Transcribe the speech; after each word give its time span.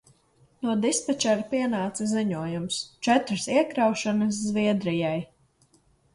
No 0.67 0.73
dispečera 0.85 1.43
pienāca 1.51 2.07
ziņojums: 2.13 2.81
četras 3.09 3.47
iekraušanas 3.59 4.43
Zviedrijai. 4.49 5.15